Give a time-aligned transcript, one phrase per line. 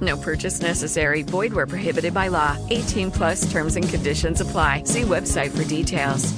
[0.00, 1.22] No purchase necessary.
[1.22, 2.56] Void where prohibited by law.
[2.70, 4.82] 18 plus terms and conditions apply.
[4.84, 6.34] See website for details.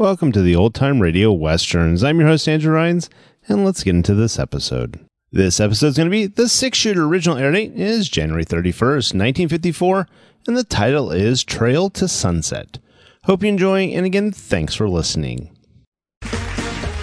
[0.00, 2.02] Welcome to the Old Time Radio Westerns.
[2.02, 3.10] I'm your host, Andrew Rhynes,
[3.48, 4.98] and let's get into this episode.
[5.32, 7.04] This episode is going to be The Six Shooter.
[7.04, 10.08] Original air date is January 31st, 1954,
[10.48, 12.80] and the title is Trail to Sunset.
[13.22, 15.56] Hope you enjoy, and again, thanks for listening.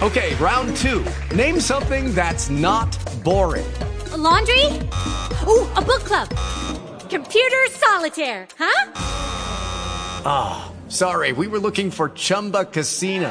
[0.02, 1.06] Okay, round two.
[1.34, 3.66] Name something that's not boring.
[4.12, 4.66] A laundry?
[5.46, 6.28] Ooh, a book club.
[7.08, 8.92] Computer solitaire, huh?
[10.26, 10.66] Ah.
[10.68, 10.74] Oh.
[10.90, 13.30] Sorry, we were looking for Chumba Casino.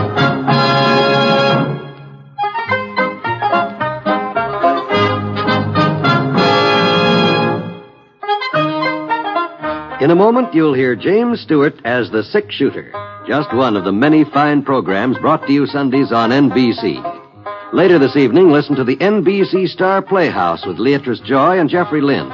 [10.01, 12.91] In a moment, you'll hear James Stewart as the Six Shooter,
[13.27, 16.97] just one of the many fine programs brought to you Sundays on NBC.
[17.71, 22.31] Later this evening, listen to the NBC Star Playhouse with Leatrice Joy and Jeffrey Lynn.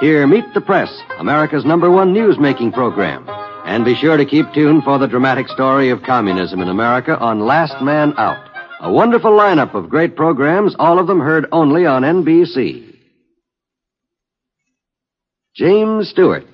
[0.00, 3.24] Here, Meet the Press, America's number one news-making program.
[3.64, 7.46] And be sure to keep tuned for the dramatic story of communism in America on
[7.46, 8.44] Last Man Out.
[8.80, 12.96] A wonderful lineup of great programs, all of them heard only on NBC.
[15.54, 16.53] James Stewart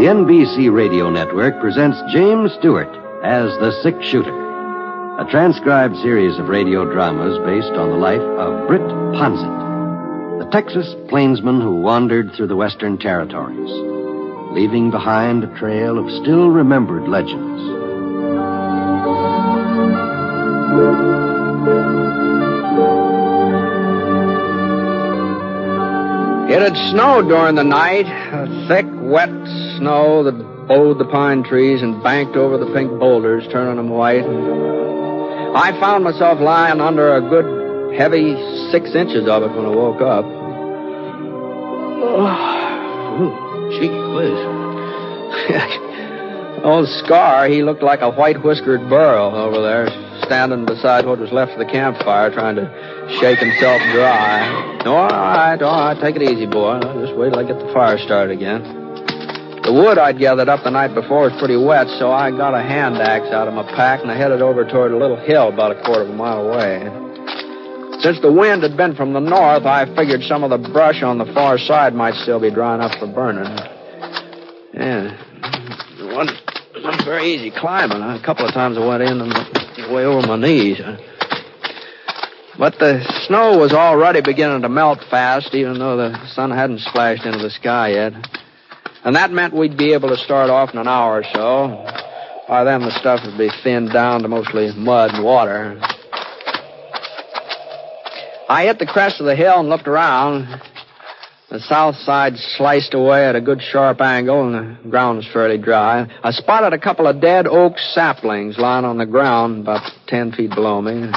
[0.00, 2.88] The NBC Radio Network presents James Stewart
[3.22, 4.32] as the Six Shooter,
[5.20, 10.96] a transcribed series of radio dramas based on the life of Britt Ponset, the Texas
[11.10, 13.68] plainsman who wandered through the Western Territories,
[14.52, 17.60] leaving behind a trail of still remembered legends.
[26.50, 29.28] It had snowed during the night, a thick, wet
[29.80, 30.36] snow that
[30.68, 34.24] bowed the pine trees and banked over the pink boulders, turning them white.
[35.56, 38.36] I found myself lying under a good, heavy
[38.70, 40.24] six inches of it when I woke up.
[42.12, 44.38] Oh, gee whiz.
[46.64, 49.88] Old Scar, he looked like a white whiskered burro over there,
[50.24, 52.68] standing beside what was left of the campfire, trying to
[53.18, 54.82] shake himself dry.
[54.84, 56.72] All right, all right, take it easy, boy.
[56.72, 58.79] I'll just wait till I get the fire started again.
[59.70, 62.60] The wood I'd gathered up the night before was pretty wet, so I got a
[62.60, 65.70] hand axe out of my pack and I headed over toward a little hill about
[65.70, 66.80] a quarter of a mile away.
[68.02, 71.18] Since the wind had been from the north, I figured some of the brush on
[71.18, 73.46] the far side might still be dry enough for burning.
[74.74, 75.14] Yeah.
[76.02, 76.42] It wasn't,
[76.74, 78.02] it wasn't very easy climbing.
[78.02, 80.80] A couple of times I went in and way over my knees.
[82.58, 87.24] But the snow was already beginning to melt fast, even though the sun hadn't splashed
[87.24, 88.39] into the sky yet.
[89.04, 91.68] And that meant we'd be able to start off in an hour or so.
[92.48, 95.80] By then, the stuff would be thinned down to mostly mud and water.
[98.48, 100.60] I hit the crest of the hill and looked around.
[101.48, 105.58] The south side sliced away at a good sharp angle, and the ground was fairly
[105.58, 106.06] dry.
[106.22, 110.50] I spotted a couple of dead oak saplings lying on the ground about ten feet
[110.50, 111.08] below me.
[111.08, 111.16] It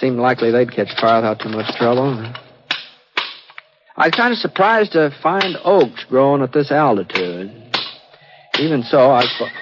[0.00, 2.32] Seemed likely they'd catch fire without too much trouble.
[3.98, 7.50] I was kind of surprised to find oaks growing at this altitude.
[8.60, 9.52] Even so, I thought.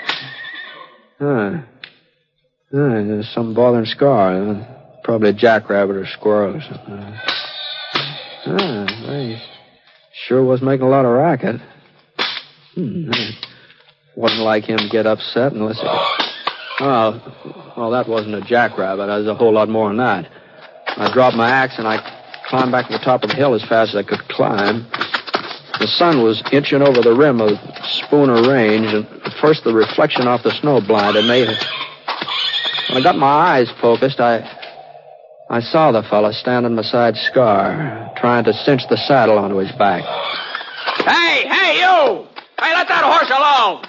[1.19, 1.51] Huh.
[2.71, 5.01] Huh, there's some bothering scar.
[5.05, 7.19] Probably a jackrabbit or squirrel or something.
[9.07, 9.43] They
[10.27, 11.63] sure was making a lot of racket.
[12.75, 13.11] Hmm.
[14.17, 15.87] Wasn't like him to get upset unless it.
[16.79, 19.07] Oh, well, that wasn't a jackrabbit.
[19.07, 20.31] That was a whole lot more than that.
[20.89, 22.16] I dropped my axe and I
[22.49, 24.87] climbed back to the top of the hill as fast as I could climb.
[25.79, 30.27] The sun was inching over the rim of Spooner Range, and at first the reflection
[30.27, 31.47] off the snow blinded me.
[32.89, 34.49] When I got my eyes focused, I
[35.49, 40.03] I saw the fellow standing beside Scar, trying to cinch the saddle onto his back.
[41.05, 42.27] Hey, hey, you!
[42.59, 43.85] Hey, let that horse alone!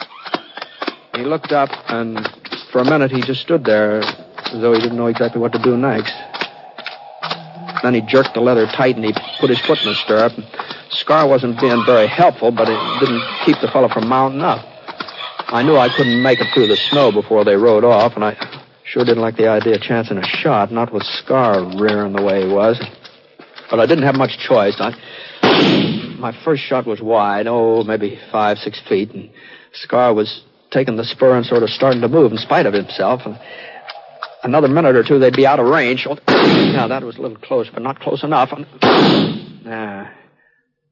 [1.16, 2.30] He looked up, and
[2.72, 5.60] for a minute he just stood there as though he didn't know exactly what to
[5.60, 6.14] do next.
[7.84, 10.34] Then he jerked the leather tight and he put his foot in the stirrup.
[10.90, 14.66] Scar wasn't being very helpful, but it didn't keep the fellow from mounting up.
[15.50, 18.36] I knew I couldn't make it through the snow before they rode off, and I
[18.88, 22.48] Sure didn't like the idea of chancing a shot, not with Scar rearing the way
[22.48, 22.82] he was.
[23.70, 24.78] But I didn't have much choice.
[24.80, 24.96] I,
[26.18, 29.30] my first shot was wide, oh, maybe five, six feet, and
[29.74, 30.42] Scar was
[30.72, 33.24] taking the spur and sort of starting to move in spite of himself.
[33.26, 33.38] And
[34.42, 36.08] another minute or two, they'd be out of range.
[36.74, 38.52] Yeah, that was a little close, but not close enough.
[38.52, 38.66] And,
[39.68, 40.12] ah,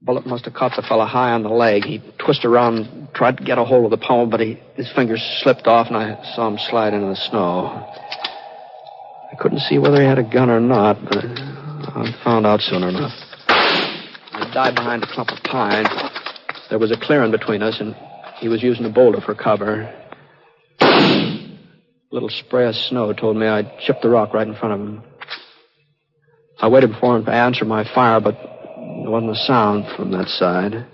[0.01, 1.83] bullet must have caught the fellow high on the leg.
[1.83, 5.22] He twisted around, tried to get a hold of the pommel, but he, his fingers
[5.42, 7.66] slipped off, and I saw him slide into the snow.
[9.31, 12.83] I couldn't see whether he had a gun or not, but I found out soon
[12.83, 13.13] enough.
[13.48, 15.86] I dived behind a clump of pine.
[16.69, 17.95] There was a clearing between us, and
[18.39, 19.94] he was using a boulder for cover.
[20.80, 21.57] A
[22.12, 25.04] little spray of snow told me I'd chipped the rock right in front of him.
[26.65, 30.27] I waited for him to answer my fire, but there wasn't a sound from that
[30.27, 30.88] side.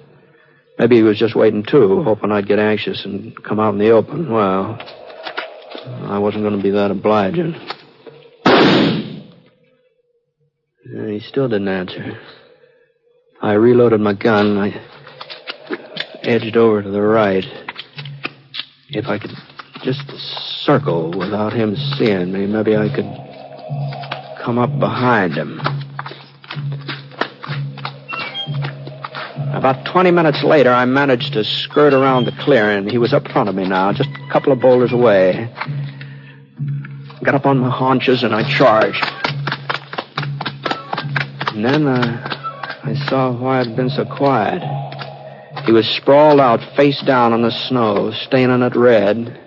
[0.78, 3.92] Maybe he was just waiting, too, hoping I'd get anxious and come out in the
[3.92, 4.30] open.
[4.30, 4.78] Well,
[6.10, 7.54] I wasn't going to be that obliging.
[10.84, 12.20] He still didn't answer.
[13.42, 14.58] I reloaded my gun.
[14.58, 14.74] I
[16.22, 17.46] edged over to the right.
[18.90, 19.32] If I could
[19.84, 20.02] just
[20.66, 23.31] circle without him seeing me, maybe I could
[24.42, 25.60] come up behind him.
[29.54, 32.90] About 20 minutes later, I managed to skirt around the clearing.
[32.90, 35.48] He was up front of me now, just a couple of boulders away.
[37.24, 39.04] Got up on my haunches and I charged.
[41.54, 44.64] And then uh, I saw why I'd been so quiet.
[45.66, 49.18] He was sprawled out, face down on the snow, staining it red.
[49.18, 49.38] It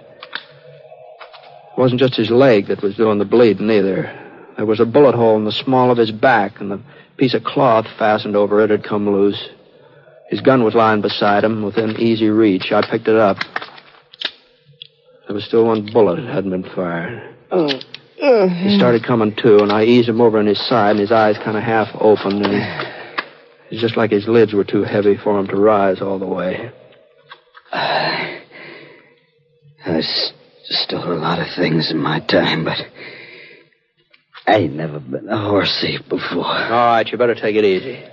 [1.76, 4.23] wasn't just his leg that was doing the bleeding either.
[4.56, 6.80] There was a bullet hole in the small of his back, and the
[7.16, 9.48] piece of cloth fastened over it had come loose.
[10.28, 12.72] His gun was lying beside him, within easy reach.
[12.72, 13.38] I picked it up.
[15.26, 17.36] There was still one bullet that hadn't been fired.
[17.50, 17.80] Oh.
[18.22, 21.12] Uh, he started coming to, and I eased him over on his side, and his
[21.12, 22.54] eyes kind of half opened, and
[23.70, 26.70] it's just like his lids were too heavy for him to rise all the way.
[27.70, 28.38] Uh,
[29.84, 30.32] there's
[30.70, 32.78] still a lot of things in my time, but
[34.46, 36.44] I ain't never been a horse thief before.
[36.44, 38.04] All right, you better take it easy.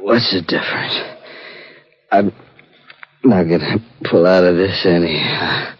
[0.00, 1.00] What's the difference?
[2.10, 2.32] I'm
[3.24, 5.74] not gonna pull out of this anyhow.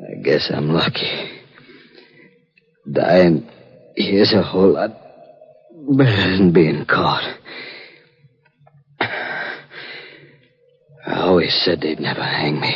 [0.00, 1.30] I guess I'm lucky.
[2.90, 3.48] Dying
[3.96, 4.90] here's a whole lot
[5.70, 7.38] better than being caught.
[11.06, 12.74] I always said they'd never hang me.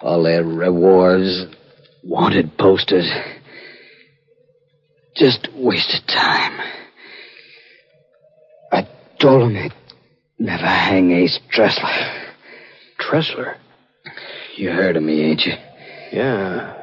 [0.00, 1.46] All their rewards,
[2.02, 3.10] wanted posters.
[5.16, 6.60] Just wasted time.
[8.72, 8.88] I
[9.20, 9.72] told them they'd
[10.38, 12.30] never hang Ace Tressler.
[13.00, 13.56] Tressler?
[14.56, 15.54] You heard of me, ain't you?
[16.12, 16.74] Yeah.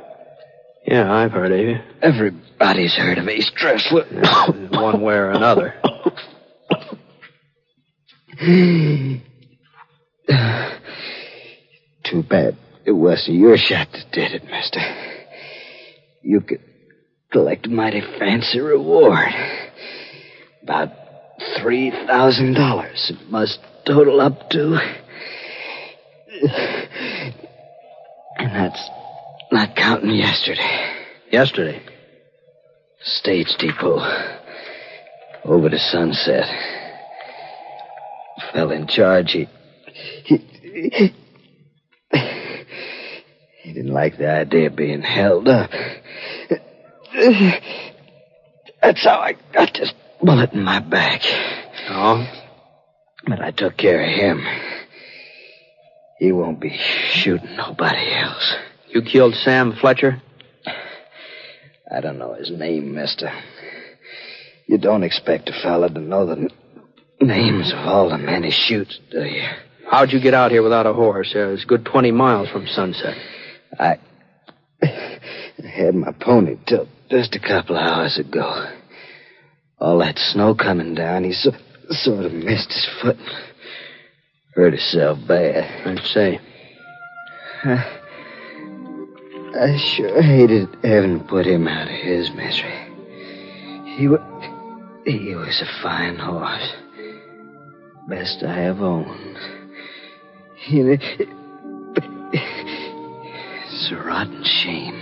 [0.86, 1.78] Yeah, I've heard of you.
[2.02, 4.06] Everybody's heard of Ace Tressler.
[4.72, 5.74] One way or another.
[12.04, 14.80] Too bad it wasn't your shot that did it, mister.
[16.22, 16.62] You could
[17.32, 19.30] collect a mighty fancy reward.
[20.64, 20.90] About
[21.60, 24.80] $3,000 it must total up to.
[28.38, 28.90] And that's
[29.52, 30.94] not counting yesterday.
[31.32, 31.82] Yesterday?
[33.02, 34.00] Stage depot.
[35.44, 36.46] Over to Sunset.
[38.54, 39.32] Fell in charge.
[39.32, 39.48] He,
[40.26, 41.14] he,
[43.66, 45.72] he didn't like the idea of being held up.
[48.80, 49.92] That's how I got this
[50.22, 51.24] bullet in my back.
[51.90, 52.32] Oh?
[53.26, 54.46] But I took care of him.
[56.20, 56.78] He won't be
[57.10, 58.56] shooting nobody else.
[58.90, 60.22] You killed Sam Fletcher?
[61.92, 63.32] I don't know his name, mister.
[64.68, 66.52] You don't expect a fella to know the
[67.20, 69.48] names of all the men he shoots, do you?
[69.90, 71.34] How'd you get out here without a horse?
[71.36, 73.18] Uh, it's a good 20 miles from Sunset.
[73.80, 74.00] I
[75.64, 78.72] had my pony till just a couple hours ago.
[79.80, 81.52] All that snow coming down, he so,
[81.90, 83.18] sort of missed his foot.
[84.54, 85.88] Hurt himself bad.
[85.88, 86.40] I'd say.
[87.64, 88.02] I,
[89.60, 92.86] I sure hated having to put him out of his misery.
[93.98, 94.22] He was,
[95.06, 96.74] he was a fine horse.
[98.08, 99.38] Best I have owned.
[100.56, 100.98] He,
[103.86, 105.00] it's a rotten shame.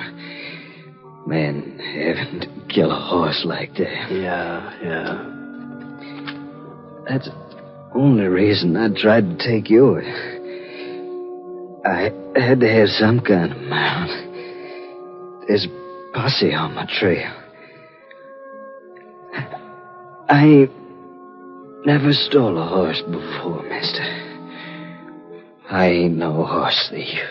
[1.25, 4.11] Man having to kill a horse like that.
[4.11, 5.29] Yeah, yeah.
[7.07, 10.05] That's the only reason I tried to take yours.
[11.85, 15.47] I had to have some kind of mount.
[15.47, 17.31] There's a posse on my trail.
[20.27, 20.67] I
[21.85, 24.03] never stole a horse before, mister.
[25.69, 27.29] I ain't no horse thief.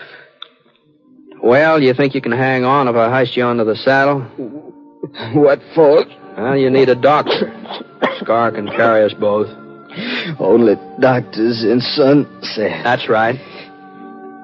[1.43, 4.21] Well, you think you can hang on if I heist you onto the saddle?
[5.33, 6.05] What for?
[6.37, 7.51] Well, you need a doctor.
[8.21, 9.49] Scar can carry us both.
[10.39, 12.83] Only doctors in Sunset.
[12.85, 13.35] That's right.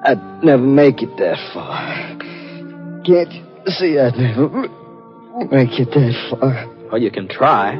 [0.04, 1.80] I'd never make it that far.
[3.04, 4.48] Can't you see I'd never
[5.50, 6.66] make it that far?
[6.92, 7.76] Well, you can try.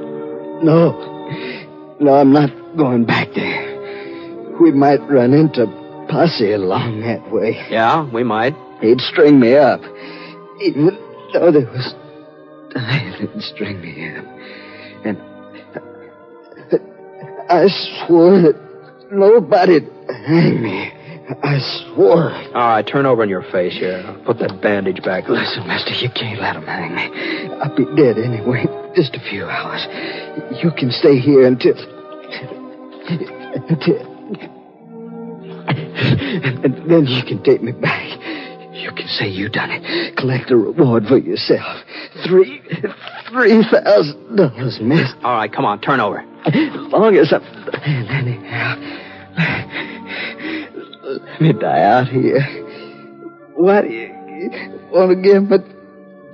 [0.62, 0.92] No.
[2.00, 4.56] No, I'm not going back there.
[4.60, 5.66] We might run into
[6.08, 7.62] posse along that way.
[7.70, 8.56] Yeah, we might.
[8.80, 9.82] He'd string me up.
[10.60, 10.98] Even
[11.32, 11.94] though there was
[12.74, 14.24] time, he'd string me up.
[15.04, 15.18] And
[17.48, 17.66] I
[18.06, 18.56] swore that
[19.10, 19.88] nobody'd
[20.26, 20.92] hang me.
[21.42, 22.32] I swore.
[22.32, 24.02] All right, turn over on your face here.
[24.04, 25.28] I'll put that bandage back.
[25.28, 27.08] Listen, mister, you can't let him hang me.
[27.62, 28.66] I'll be dead anyway.
[28.96, 29.86] Just a few hours.
[30.62, 31.76] You can stay here until.
[33.68, 34.10] until.
[36.62, 38.18] And then you can take me back.
[38.80, 40.16] You can say you done it.
[40.16, 41.84] Collect a reward for yourself.
[42.26, 42.62] Three.
[43.30, 45.12] Three thousand dollars, miss.
[45.22, 46.24] All right, come on, turn over.
[46.46, 46.54] As
[46.92, 47.42] long as I'm.
[48.10, 48.76] Anyhow.
[51.04, 52.40] Let me die out here.
[53.54, 54.10] Why do you
[54.90, 55.58] want to give me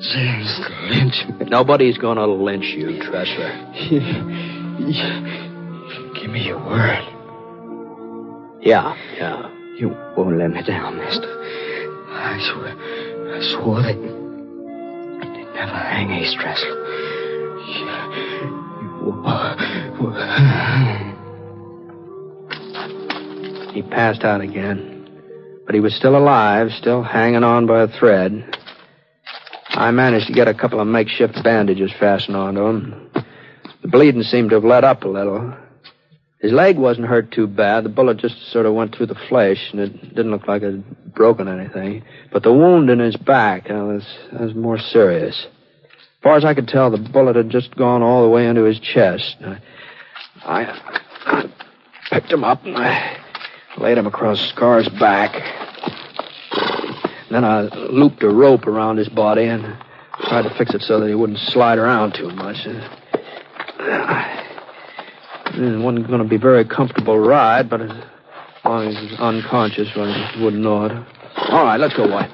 [0.00, 1.46] James to lynch me?
[1.50, 3.52] Nobody's gonna lynch you, Tressler.
[6.14, 7.04] Give me your word.
[8.62, 9.50] Yeah, yeah.
[9.78, 11.28] You won't let me down, mister.
[12.16, 12.74] I swear,
[13.34, 13.98] I swore that
[15.34, 16.76] they'd never hang Ace Tressler.
[23.76, 25.06] He passed out again.
[25.66, 28.56] But he was still alive, still hanging on by a thread.
[29.68, 33.10] I managed to get a couple of makeshift bandages fastened onto him.
[33.82, 35.52] The bleeding seemed to have let up a little.
[36.46, 37.82] His leg wasn't hurt too bad.
[37.82, 40.74] The bullet just sort of went through the flesh, and it didn't look like it
[40.76, 42.04] had broken anything.
[42.32, 45.48] But the wound in his back was, was more serious.
[45.82, 48.62] As far as I could tell, the bullet had just gone all the way into
[48.62, 49.38] his chest.
[49.42, 49.58] I,
[50.44, 51.50] I,
[52.12, 53.18] I picked him up and I
[53.78, 55.32] laid him across Scar's back.
[57.28, 59.76] Then I looped a rope around his body and
[60.28, 62.58] tried to fix it so that he wouldn't slide around too much.
[65.58, 67.90] It wasn't going to be a very comfortable ride, but as
[68.62, 70.92] long as he was unconscious, I just wouldn't know it.
[71.48, 72.30] All right, let's go, White.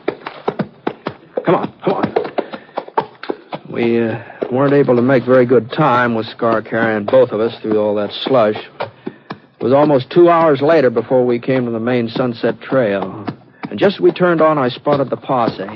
[1.45, 3.73] Come on, come on.
[3.73, 7.57] We uh, weren't able to make very good time with Scar carrying both of us
[7.63, 8.57] through all that slush.
[8.57, 13.25] It was almost two hours later before we came to the main Sunset Trail.
[13.71, 15.69] And just as we turned on, I spotted the posse.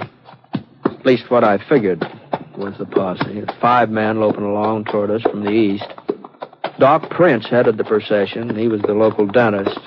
[0.85, 2.05] At least what I figured
[2.59, 3.45] was the posse.
[3.61, 5.87] Five men loping along toward us from the east.
[6.79, 8.55] Doc Prince headed the procession.
[8.55, 9.79] He was the local dentist.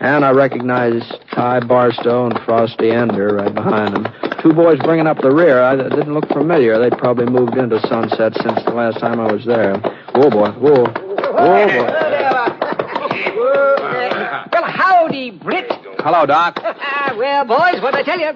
[0.00, 4.06] And I recognized Ty Barstow and Frosty Ender right behind them.
[4.42, 5.60] Two boys bringing up the rear.
[5.60, 6.78] I didn't look familiar.
[6.78, 9.76] They'd probably moved into Sunset since the last time I was there.
[10.14, 10.50] Whoa, boy.
[10.52, 10.84] Whoa.
[10.86, 12.08] Whoa, boy.
[14.52, 15.70] Well, howdy, Britt.
[15.98, 16.60] Hello, Doc.
[17.16, 18.32] well, boys, what'd I tell you?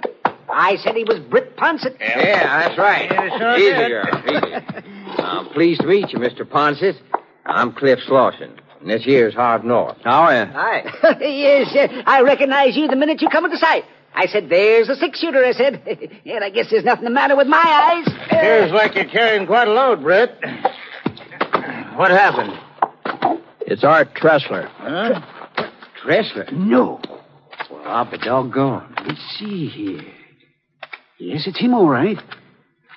[0.49, 1.99] I said he was Britt Ponset.
[2.01, 3.09] Yeah, that's right.
[3.39, 3.89] sure easy, did.
[3.89, 4.23] girl.
[4.27, 4.83] Easy.
[5.23, 6.43] I'm pleased to meet you, Mr.
[6.43, 6.97] Ponset.
[7.45, 9.97] I'm Cliff Slauson, and this here's Harv North.
[10.05, 10.53] How are you?
[10.53, 11.19] Hi.
[11.21, 13.85] yes, uh, I recognize you the minute you come into sight.
[14.15, 15.83] I said, there's a six-shooter, I said.
[16.27, 18.15] and I guess there's nothing the matter with my eyes.
[18.27, 20.37] Appears like you're carrying quite a load, Britt.
[21.97, 22.53] What happened?
[23.63, 24.69] It's Art Tressler.
[24.69, 25.21] Huh?
[26.05, 26.53] Tressler?
[26.53, 27.01] No.
[27.71, 28.95] Well, I'll be doggone.
[29.07, 30.03] Let's see here.
[31.19, 32.19] Yes, it's him, all right.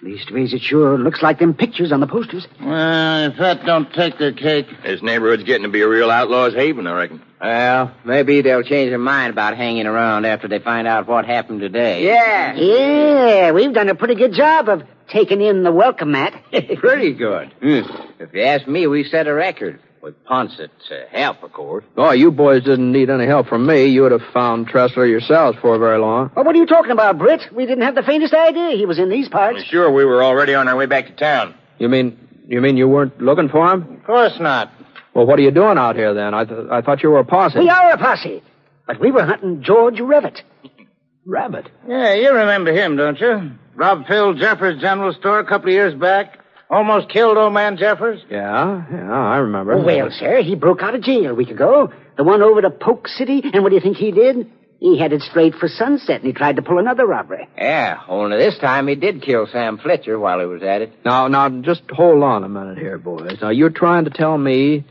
[0.04, 2.48] Leastways, it sure looks like them pictures on the posters.
[2.62, 4.68] Well, if that don't take the cake.
[4.84, 7.22] This neighborhood's getting to be a real outlaw's haven, I reckon.
[7.42, 11.62] Well, maybe they'll change their mind about hanging around after they find out what happened
[11.62, 12.06] today.
[12.06, 12.56] Yeah.
[12.56, 16.34] Yeah, we've done a pretty good job of taking in the welcome mat.
[16.78, 17.54] Pretty good.
[17.62, 17.82] Hmm.
[18.20, 19.80] If you ask me, we set a record.
[20.06, 21.84] With Ponset's uh, help, of course.
[21.98, 23.88] Oh, you boys didn't need any help from me.
[23.88, 26.30] You would have found Tressler yourselves for very long.
[26.36, 27.52] Well, what are you talking about, Britt?
[27.52, 29.64] We didn't have the faintest idea he was in these parts.
[29.64, 31.56] Sure, we were already on our way back to town.
[31.80, 33.82] You mean you mean you weren't looking for him?
[33.98, 34.72] Of course not.
[35.16, 36.36] Well, what are you doing out here then?
[36.36, 37.58] I th- I thought you were a posse.
[37.58, 38.44] We are a posse,
[38.86, 40.44] but we were hunting George Revitt.
[41.26, 41.68] Rabbit.
[41.88, 43.54] Yeah, you remember him, don't you?
[43.74, 46.38] Robbed Phil Jeffers' general store a couple of years back.
[46.70, 48.22] Almost killed old man Jeffers.
[48.30, 49.74] Yeah, yeah, I remember.
[49.74, 51.92] Oh, well, sir, he broke out of jail a week ago.
[52.18, 54.52] The one over to Polk City, and what do you think he did?
[54.80, 57.48] He headed straight for Sunset, and he tried to pull another robbery.
[57.58, 60.92] Yeah, only this time he did kill Sam Fletcher while he was at it.
[61.06, 63.38] Now, now, just hold on a minute here, boys.
[63.42, 64.84] Now, you're trying to tell me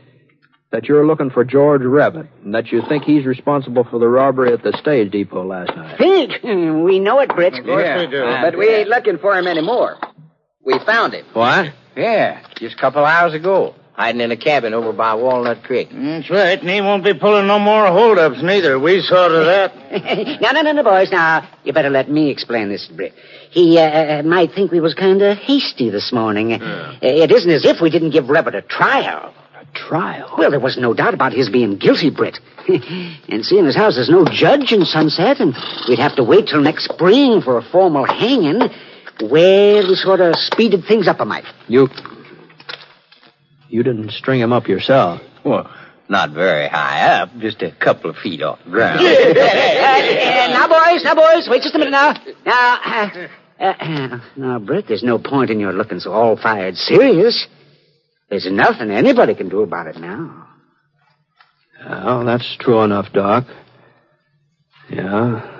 [0.71, 4.51] that you're looking for George Revitt, and that you think he's responsible for the robbery
[4.53, 5.97] at the stage depot last night.
[5.97, 6.31] Think?
[6.85, 7.57] We know it, Britt.
[7.57, 8.23] Of course we do.
[8.23, 9.97] Ah, but we ain't looking for him anymore.
[10.65, 11.25] We found him.
[11.33, 11.73] What?
[11.95, 13.75] Yeah, just a couple hours ago.
[13.93, 15.87] Hiding in a cabin over by Walnut Creek.
[15.89, 18.77] That's right, and he won't be pulling no more holdups neither.
[18.77, 20.41] We saw to that.
[20.41, 21.11] no, no, no, no, boys.
[21.11, 23.13] Now, you better let me explain this, Britt.
[23.51, 26.61] He uh, might think we was kind of hasty this morning.
[26.61, 29.33] Uh, it isn't as if we didn't give Revitt a trial.
[29.57, 30.35] A trial?
[30.37, 32.39] Well, there was no doubt about his being guilty, Britt.
[32.67, 35.55] and seeing as how there's no judge in Sunset, and
[35.87, 38.59] we'd have to wait till next spring for a formal hanging,
[39.21, 41.45] well, we sort of speeded things up a mite.
[41.67, 41.87] You.
[43.69, 45.21] You didn't string him up yourself.
[45.43, 45.69] Well,
[46.07, 49.01] not very high up, just a couple of feet off the ground.
[49.85, 52.13] Uh, now, boys, now, boys, wait just a minute now.
[52.45, 57.47] Now, uh, uh, now, Britt, there's no point in your looking so all fired serious.
[58.29, 60.47] There's nothing anybody can do about it now.
[61.87, 63.45] Well, that's true enough, Doc.
[64.89, 65.51] Yeah.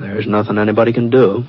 [0.00, 1.44] There's nothing anybody can do.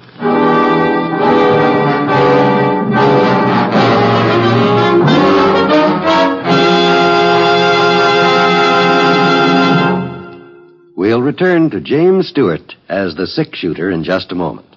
[11.34, 14.68] Return to James Stewart as the six shooter in just a moment.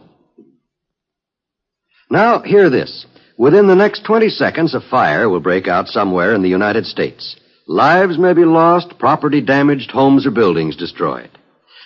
[2.08, 3.04] Now, hear this.
[3.36, 7.36] Within the next 20 seconds, a fire will break out somewhere in the United States.
[7.68, 11.28] Lives may be lost, property damaged, homes or buildings destroyed.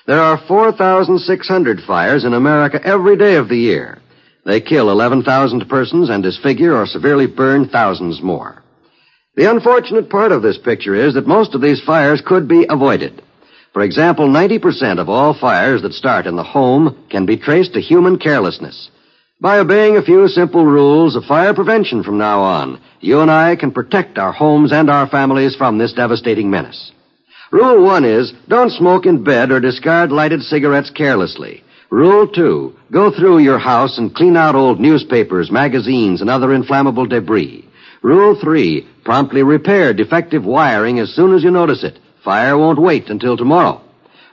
[0.06, 3.98] There are 4,600 fires in America every day of the year.
[4.46, 8.62] They kill 11,000 persons and disfigure or severely burn thousands more.
[9.34, 13.20] The unfortunate part of this picture is that most of these fires could be avoided.
[13.72, 17.80] For example, 90% of all fires that start in the home can be traced to
[17.80, 18.90] human carelessness.
[19.40, 23.56] By obeying a few simple rules of fire prevention from now on, you and I
[23.56, 26.92] can protect our homes and our families from this devastating menace.
[27.50, 31.64] Rule one is don't smoke in bed or discard lighted cigarettes carelessly.
[31.90, 37.06] Rule two, go through your house and clean out old newspapers, magazines, and other inflammable
[37.06, 37.68] debris.
[38.02, 41.98] Rule three, promptly repair defective wiring as soon as you notice it.
[42.24, 43.80] Fire won't wait until tomorrow.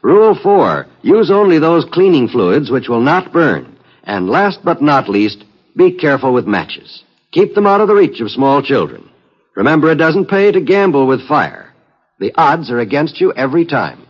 [0.01, 3.77] Rule four, use only those cleaning fluids which will not burn.
[4.03, 5.43] And last but not least,
[5.75, 7.03] be careful with matches.
[7.31, 9.09] Keep them out of the reach of small children.
[9.55, 11.73] Remember, it doesn't pay to gamble with fire.
[12.19, 14.05] The odds are against you every time.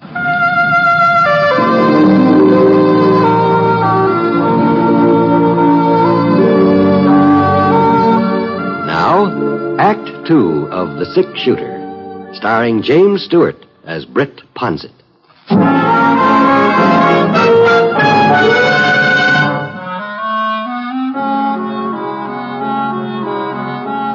[8.87, 14.91] Now, Act Two of The Six Shooter, starring James Stewart as Britt Ponset.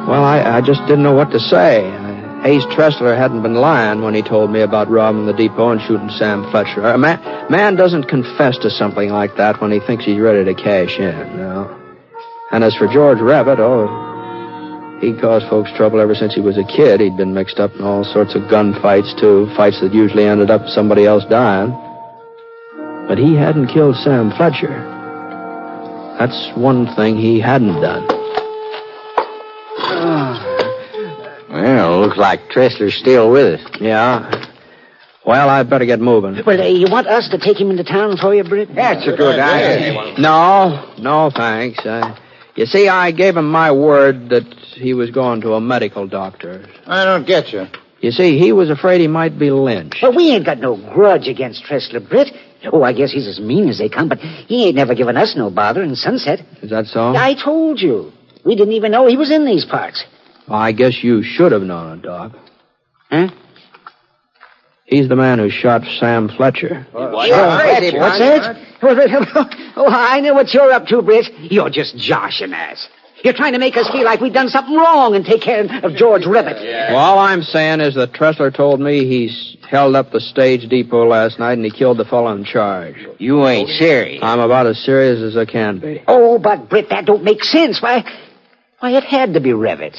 [0.09, 1.87] Well, I, I just didn't know what to say.
[2.45, 6.11] Ace Tressler hadn't been lying when he told me about robbing the depot and shooting
[6.11, 6.83] Sam Fletcher.
[6.83, 7.19] A man,
[7.51, 11.37] man doesn't confess to something like that when he thinks he's ready to cash in,
[11.37, 11.79] no.
[12.51, 14.12] And as for George Rabbit, oh,
[15.03, 17.01] he caused folks trouble ever since he was a kid.
[17.01, 20.67] He'd been mixed up in all sorts of gunfights, too, fights that usually ended up
[20.69, 21.71] somebody else dying.
[23.09, 24.71] But he hadn't killed Sam Fletcher.
[26.21, 28.09] That's one thing he hadn't done.
[31.53, 33.71] Well, looks like Tressler's still with us.
[33.79, 34.49] Yeah.
[35.27, 36.43] Well, I'd better get moving.
[36.47, 38.75] Well, uh, you want us to take him into town for you, Britt?
[38.75, 40.15] That's a good idea.
[40.19, 41.79] No, no, thanks.
[41.85, 42.17] Uh,
[42.55, 46.65] you see, I gave him my word that he was going to a medical doctor.
[46.87, 47.67] I don't get you.
[48.01, 50.03] You see, he was afraid he might be lynched.
[50.03, 52.33] Well, we ain't got no grudge against Tressler, Britt.
[52.73, 55.35] Oh, I guess he's as mean as they come, but he ain't never given us
[55.37, 56.41] no bother in Sunset.
[56.63, 57.15] Is that so?
[57.15, 58.13] I told you.
[58.45, 60.05] We didn't even know he was in these parts.
[60.49, 62.33] Well, I guess you should have known it, Doc.
[63.11, 63.29] Huh?
[64.85, 66.87] He's the man who shot Sam Fletcher.
[66.93, 68.57] Oh, What's that?
[68.83, 71.33] Oh, I know what you're up to, Britt.
[71.39, 72.89] You're just joshing us.
[73.25, 75.95] You're trying to make us feel like we've done something wrong and take care of
[75.95, 76.57] George Ribbit.
[76.61, 81.07] Well, all I'm saying is that Tressler told me he's held up the stage depot
[81.07, 82.97] last night and he killed the fellow in charge.
[83.19, 84.23] You ain't serious.
[84.25, 86.03] I'm about as serious as I can be.
[86.09, 87.81] Oh, but Britt, that don't make sense.
[87.81, 88.05] Why,
[88.81, 89.97] why, it had to be Revitt.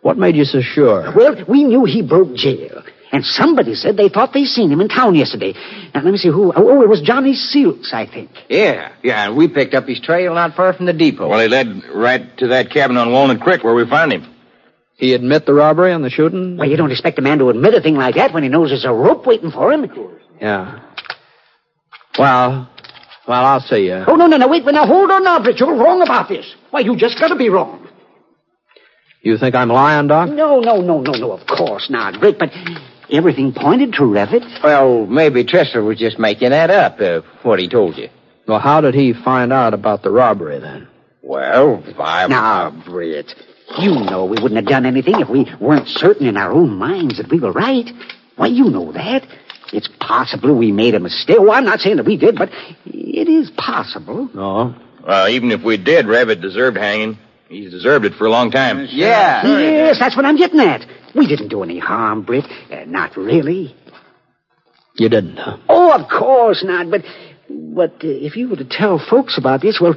[0.00, 1.12] What made you so sure?
[1.14, 2.82] Well, we knew he broke jail.
[3.12, 5.52] And somebody said they thought they seen him in town yesterday.
[5.94, 6.50] Now, let me see who.
[6.56, 8.30] Oh, oh it was Johnny Silks, I think.
[8.48, 11.28] Yeah, yeah, and we picked up his trail not far from the depot.
[11.28, 14.34] Well, he led right to that cabin on Walnut Creek where we found him.
[14.96, 16.56] He admit the robbery and the shooting?
[16.56, 18.70] Well, you don't expect a man to admit a thing like that when he knows
[18.70, 19.84] there's a rope waiting for him.
[20.40, 20.80] Yeah.
[22.18, 22.70] Well,
[23.28, 24.04] well, I'll see you.
[24.06, 24.64] Oh, no, no, no, wait.
[24.64, 25.60] Now, hold on now, Britt.
[25.60, 26.54] You're wrong about this.
[26.70, 27.88] Why, you just gotta be wrong.
[29.22, 30.28] You think I'm lying, Doc?
[30.30, 32.50] No, no, no, no, no, of course not, Britt, but
[33.12, 34.44] everything pointed to Revitt.
[34.62, 38.08] Well, maybe Tressler was just making that up, uh, what he told you.
[38.46, 40.88] Well, how did he find out about the robbery then?
[41.22, 42.26] Well, I...
[42.26, 43.34] Now, Britt,
[43.78, 47.18] you know we wouldn't have done anything if we weren't certain in our own minds
[47.18, 47.88] that we were right.
[48.36, 49.26] Why, you know that.
[49.72, 51.38] It's possible we made a mistake.
[51.38, 52.50] Well, I'm not saying that we did, but
[52.84, 54.28] it is possible.
[54.34, 54.74] No.
[55.06, 57.18] Well, even if we did, Rabbit deserved hanging.
[57.48, 58.86] He's deserved it for a long time.
[58.90, 59.46] Yeah.
[59.46, 60.86] Yes, that's what I'm getting at.
[61.14, 62.44] We didn't do any harm, Britt.
[62.70, 63.74] Uh, not really.
[64.96, 65.56] You didn't, huh?
[65.68, 66.90] Oh, of course not.
[66.90, 67.02] But,
[67.48, 69.94] but uh, if you were to tell folks about this, well,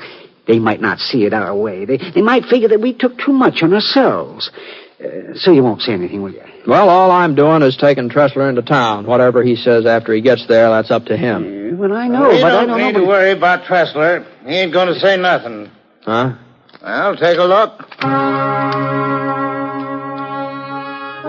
[0.47, 1.85] they might not see it our way.
[1.85, 4.51] They, they might figure that we took too much on ourselves.
[4.99, 6.41] Uh, so you won't say anything, will you?
[6.67, 9.05] Well, all I'm doing is taking Tressler into town.
[9.05, 11.73] Whatever he says after he gets there, that's up to him.
[11.73, 13.01] Uh, well, I know, we but don't I don't need know.
[13.01, 14.25] to worry about Tressler.
[14.45, 15.69] He ain't going to say nothing.
[16.03, 16.35] Huh?
[16.81, 19.14] Well, take a look.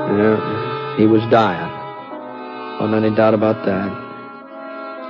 [0.06, 1.72] Yeah, he was dying.
[2.80, 3.90] Wasn't any doubt about that.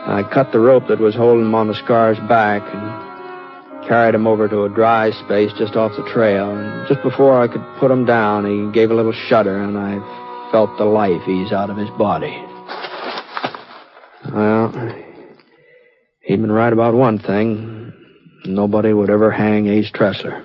[0.08, 4.26] I cut the rope that was holding him on the scar's back and carried him
[4.26, 6.50] over to a dry space just off the trail.
[6.50, 9.98] And just before I could put him down, he gave a little shudder, and I
[10.52, 12.40] felt the life ease out of his body.
[14.32, 14.72] Well,
[16.22, 17.92] he'd been right about one thing.
[18.44, 20.44] Nobody would ever hang Ace Tressler.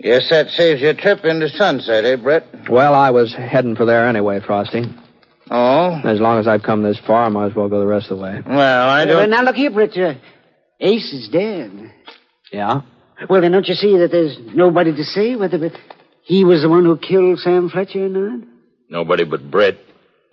[0.00, 2.44] Guess that saves you a trip into Sunset, eh, Brett?
[2.68, 4.84] Well, I was heading for there anyway, Frosty.
[5.50, 6.00] Oh?
[6.04, 8.18] As long as I've come this far, I might as well go the rest of
[8.18, 8.42] the way.
[8.46, 9.30] Well, I don't...
[9.30, 9.96] now, look here, Britt.
[9.96, 10.14] Uh,
[10.80, 11.92] Ace is dead.
[12.52, 12.82] Yeah?
[13.30, 15.70] Well, then don't you see that there's nobody to say whether
[16.22, 18.46] he was the one who killed Sam Fletcher or not?
[18.90, 19.78] Nobody but Brett.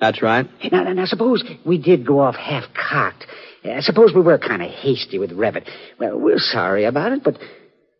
[0.02, 0.46] That's right.
[0.72, 3.26] Now, now, now suppose we did go off half-cocked.
[3.64, 5.70] Uh, suppose we were kind of hasty with Revitt.
[5.98, 7.38] Well, we're sorry about it, but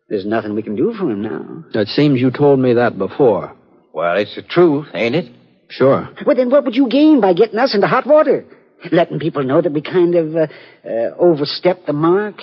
[0.08, 1.64] there's nothing we can do for him now.
[1.80, 3.54] It seems you told me that before.
[3.92, 5.32] Well, it's the truth, ain't it?
[5.68, 6.08] Sure.
[6.26, 8.44] Well, then what would you gain by getting us into hot water?
[8.92, 10.46] Letting people know that we kind of uh,
[10.84, 12.42] uh, overstepped the mark?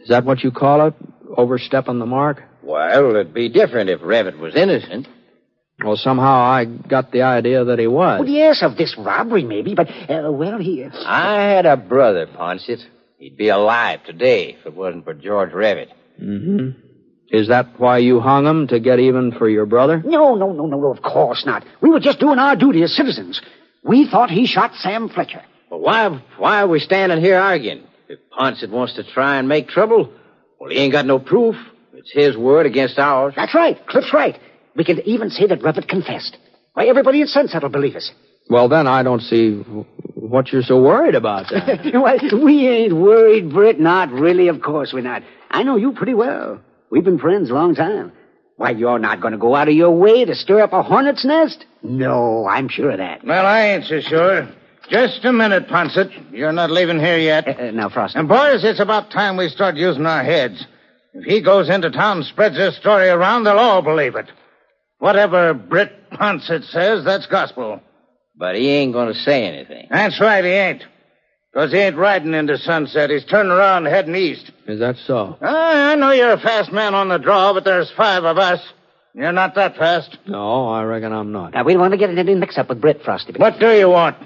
[0.00, 0.94] Is that what you call it?
[1.36, 2.42] Overstepping the mark?
[2.62, 5.06] Well, it'd be different if Revitt was innocent.
[5.84, 8.18] Well, somehow I got the idea that he was.
[8.20, 10.82] Well, yes, of this robbery, maybe, but, uh, well, he...
[10.82, 10.90] Uh...
[11.06, 12.84] I had a brother, Ponset.
[13.18, 15.90] He'd be alive today if it wasn't for George Revitt.
[16.20, 16.80] Mm-hmm.
[17.30, 20.02] Is that why you hung him, to get even for your brother?
[20.04, 21.64] No, no, no, no, no, of course not.
[21.82, 23.42] We were just doing our duty as citizens.
[23.84, 25.42] We thought he shot Sam Fletcher.
[25.70, 27.84] Well, why, why are we standing here arguing?
[28.08, 30.10] If Ponset wants to try and make trouble,
[30.58, 31.56] well, he ain't got no proof.
[31.92, 33.34] It's his word against ours.
[33.36, 33.84] That's right.
[33.86, 34.38] Cliff's right.
[34.74, 36.38] We can even say that Revitt confessed.
[36.72, 38.10] Why, everybody in Sunset will believe us.
[38.48, 39.56] Well, then I don't see
[40.14, 41.50] what you're so worried about.
[41.50, 41.92] Then.
[42.00, 43.78] well, we ain't worried, Britt.
[43.78, 45.22] Not really, of course we're not.
[45.50, 46.60] I know you pretty well.
[46.90, 48.12] We've been friends a long time.
[48.56, 51.24] Why, you're not going to go out of your way to stir up a hornet's
[51.24, 51.64] nest?
[51.82, 53.24] No, I'm sure of that.
[53.24, 54.48] Well, I ain't so sure.
[54.90, 56.32] Just a minute, Ponset.
[56.32, 57.46] You're not leaving here yet.
[57.46, 58.18] Uh, now, Frosty.
[58.18, 60.66] And, boys, it's about time we start using our heads.
[61.14, 64.26] If he goes into town and spreads this story around, they'll all believe it.
[64.98, 67.80] Whatever Britt Ponset says, that's gospel.
[68.36, 69.88] But he ain't going to say anything.
[69.90, 70.82] That's right, he ain't.
[71.52, 73.10] Because he ain't riding into sunset.
[73.10, 74.52] He's turning around heading east.
[74.66, 75.38] Is that so?
[75.40, 78.60] I, I know you're a fast man on the draw, but there's five of us.
[79.14, 80.18] You're not that fast.
[80.26, 81.54] No, I reckon I'm not.
[81.54, 83.32] Now, we don't want to get in any mix-up with Britt, Frosty.
[83.32, 83.40] But...
[83.40, 84.16] What do you want?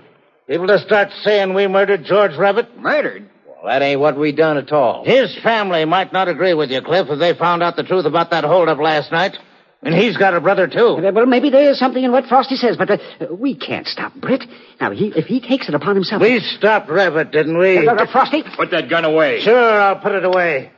[0.48, 2.76] People to start saying we murdered George Rabbit?
[2.78, 3.30] Murdered?
[3.46, 5.04] Well, that ain't what we done at all.
[5.04, 8.30] His family might not agree with you, Cliff, if they found out the truth about
[8.32, 9.38] that holdup last night.
[9.84, 10.94] And he's got a brother, too.
[11.12, 12.98] Well, maybe there is something in what Frosty says, but uh,
[13.32, 14.44] we can't stop Britt.
[14.80, 16.22] Now, he, if he takes it upon himself...
[16.22, 17.88] We stopped Rabbit, didn't we?
[17.88, 18.44] Uh, uh, Frosty?
[18.44, 19.40] Put that gun away.
[19.40, 20.70] Sure, I'll put it away.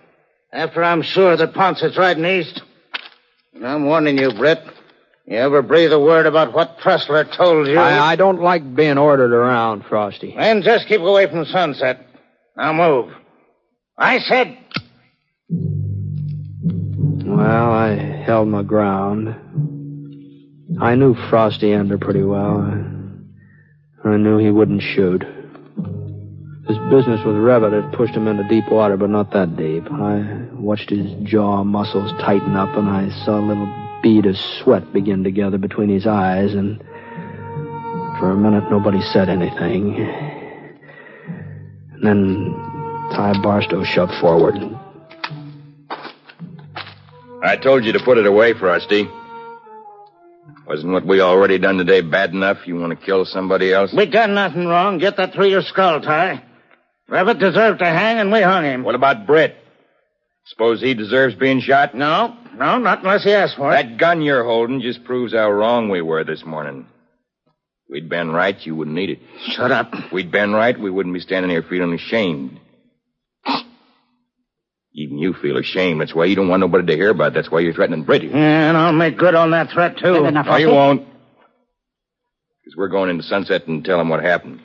[0.51, 2.63] After I'm sure that Ponset's riding east.
[3.53, 4.63] And I'm warning you, Britt.
[5.27, 7.79] You ever breathe a word about what Tressler told you?
[7.79, 10.35] I, I don't like being ordered around, Frosty.
[10.35, 12.07] Then just keep away from sunset.
[12.57, 13.13] Now move.
[13.99, 14.57] I said...
[17.35, 19.35] Well, I held my ground.
[20.81, 22.61] I knew Frosty Ender pretty well.
[24.05, 25.25] I, knew he wouldn't shoot.
[26.69, 29.83] His business with Rabbit had pushed him into deep water, but not that deep.
[29.91, 33.69] I watched his jaw muscles tighten up, and I saw a little
[34.01, 36.79] bead of sweat begin to gather between his eyes, and
[38.21, 39.97] for a minute nobody said anything.
[41.95, 42.53] And then
[43.11, 44.74] Ty Barstow shoved forward.
[47.45, 49.07] I told you to put it away, Frosty.
[50.67, 52.67] Wasn't what we already done today bad enough?
[52.67, 53.93] You want to kill somebody else?
[53.93, 54.97] We done nothing wrong.
[54.97, 56.43] Get that through your skull, Ty.
[57.07, 58.83] Rabbit deserved to hang, and we hung him.
[58.83, 59.57] What about Britt?
[60.47, 61.95] Suppose he deserves being shot?
[61.95, 63.75] No, no, not unless he asks for it.
[63.75, 66.87] That gun you're holding just proves how wrong we were this morning.
[67.47, 69.19] If we'd been right, you wouldn't need it.
[69.49, 69.91] Shut up.
[69.93, 72.59] If we'd been right, we wouldn't be standing here feeling ashamed.
[74.97, 76.01] Even you feel ashamed.
[76.01, 77.35] That's why you don't want nobody to hear about it.
[77.35, 78.23] That's why you're threatening Britt.
[78.23, 80.13] Yeah, and I'll make good on that threat, too.
[80.19, 80.77] Good enough, No, you Frosty.
[80.77, 81.09] won't.
[82.63, 84.61] Because we're going into Sunset and tell him what happened.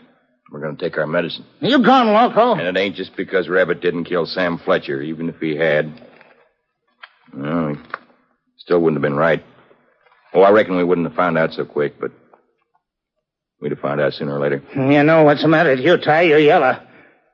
[0.51, 1.45] We're going to take our medicine.
[1.61, 2.53] You gone loco?
[2.53, 5.91] And it ain't just because Rabbit didn't kill Sam Fletcher, even if he had.
[7.35, 7.81] Well, he
[8.57, 9.43] still wouldn't have been right.
[10.33, 12.11] Oh, I reckon we wouldn't have found out so quick, but
[13.61, 14.63] we'd have found out sooner or later.
[14.75, 16.21] You know what's the matter with you, Ty?
[16.23, 16.79] You're yellow.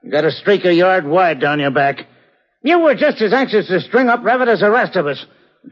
[0.03, 2.07] You got a streak a yard wide down your back.
[2.65, 5.23] You were just as anxious to string up Rabbit as the rest of us.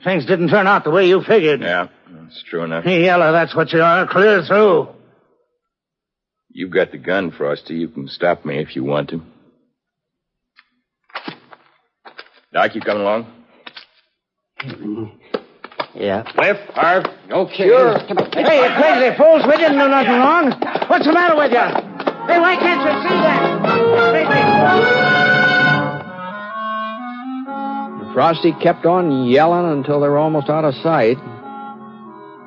[0.03, 1.61] Things didn't turn out the way you figured.
[1.61, 2.85] Yeah, that's true enough.
[2.85, 4.05] Yellow, that's what you are.
[4.07, 4.89] Clear through.
[6.51, 7.73] You've got the gun, Frosty.
[7.73, 9.23] You can stop me if you want to.
[12.53, 13.25] Doc, you coming along?
[15.95, 16.21] Yeah.
[16.35, 17.05] Cliff, Harv.
[17.31, 17.69] Okay.
[17.69, 17.97] Sure.
[17.97, 19.43] Hey, you crazy fools.
[19.47, 20.51] We didn't do nothing wrong.
[20.87, 21.57] What's the matter with you?
[22.27, 25.02] Hey, why can't you see that?
[28.13, 31.17] Frosty kept on yelling until they were almost out of sight.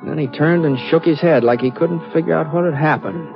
[0.05, 3.35] Then he turned and shook his head like he couldn't figure out what had happened.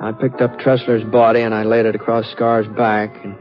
[0.00, 3.22] I picked up Tressler's body and I laid it across Scar's back.
[3.22, 3.36] And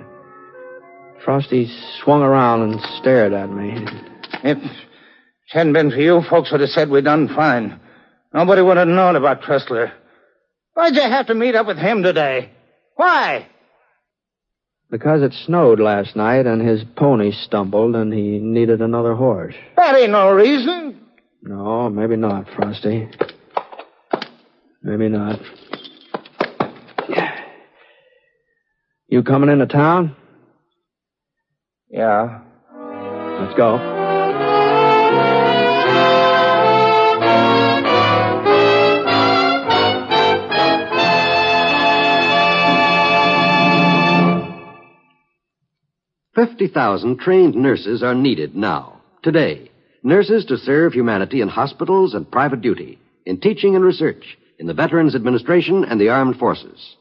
[1.24, 1.72] Frosty
[2.04, 3.86] swung around and stared at me.
[4.44, 4.72] If it
[5.50, 7.80] hadn't been for you, folks would have said we'd done fine.
[8.34, 9.92] Nobody would have known about Tressler.
[10.74, 12.52] Why'd you have to meet up with him today?
[12.96, 13.48] Why?
[14.92, 19.56] Because it snowed last night and his pony stumbled and he needed another horse.
[19.78, 21.00] That ain't no reason.
[21.42, 23.08] No, maybe not, Frosty.
[24.84, 25.40] Maybe not.
[29.08, 30.16] You coming into town?
[31.90, 32.42] Yeah.
[33.40, 34.01] Let's go.
[46.48, 49.70] Fifty thousand trained nurses are needed now, today.
[50.02, 54.74] Nurses to serve humanity in hospitals and private duty, in teaching and research, in the
[54.74, 56.96] Veterans Administration and the Armed Forces.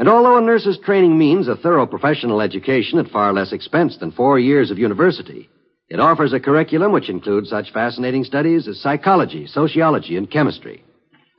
[0.00, 4.10] And although a nurse's training means a thorough professional education at far less expense than
[4.10, 5.48] four years of university,
[5.88, 10.82] it offers a curriculum which includes such fascinating studies as psychology, sociology, and chemistry.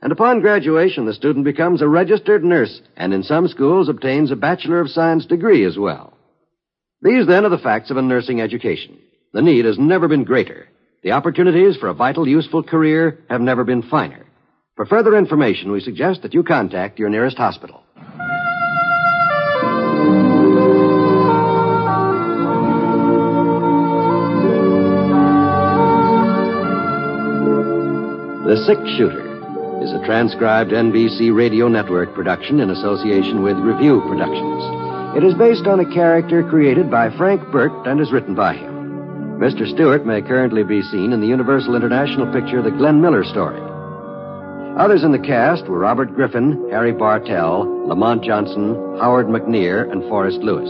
[0.00, 4.36] And upon graduation, the student becomes a registered nurse and in some schools obtains a
[4.36, 6.14] Bachelor of Science degree as well.
[7.00, 8.98] These, then, are the facts of a nursing education.
[9.32, 10.68] The need has never been greater.
[11.04, 14.26] The opportunities for a vital, useful career have never been finer.
[14.74, 17.82] For further information, we suggest that you contact your nearest hospital.
[28.44, 34.77] The Six Shooter is a transcribed NBC Radio Network production in association with Revue Productions.
[35.16, 39.38] It is based on a character created by Frank Burt and is written by him.
[39.40, 39.66] Mr.
[39.72, 43.60] Stewart may currently be seen in the Universal International picture The Glenn Miller Story.
[44.78, 50.38] Others in the cast were Robert Griffin, Harry Bartell, Lamont Johnson, Howard McNear, and Forrest
[50.38, 50.68] Lewis.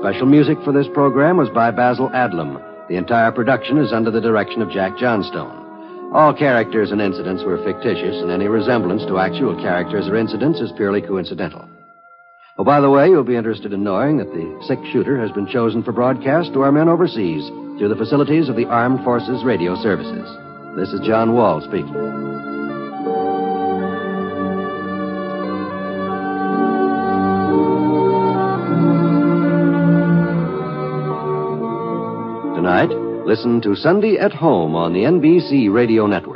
[0.00, 2.58] Special music for this program was by Basil Adlam.
[2.88, 6.12] The entire production is under the direction of Jack Johnstone.
[6.14, 10.72] All characters and incidents were fictitious, and any resemblance to actual characters or incidents is
[10.76, 11.65] purely coincidental.
[12.58, 15.46] Oh, by the way, you'll be interested in knowing that the six shooter has been
[15.46, 19.76] chosen for broadcast to our men overseas through the facilities of the Armed Forces Radio
[19.82, 20.26] Services.
[20.74, 21.92] This is John Wall speaking.
[32.56, 32.88] Tonight,
[33.26, 36.35] listen to Sunday at Home on the NBC Radio Network.